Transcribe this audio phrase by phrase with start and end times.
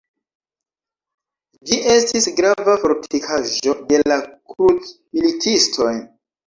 [1.67, 4.21] Ĝi estis grava fortikaĵo de la
[4.55, 5.97] krucmilitistoj.